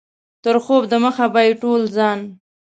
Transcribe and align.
تر 0.43 0.55
خوب 0.65 0.83
دمخه 0.91 1.25
به 1.33 1.41
یې 1.47 1.53
ټول 1.61 1.81
ځان. 1.95 2.19